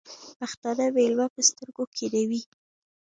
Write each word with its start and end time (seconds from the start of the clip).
پښتانه 0.39 0.85
مېلمه 0.95 1.27
په 1.33 1.41
سترگو 1.47 1.83
کېنوي. 1.95 2.41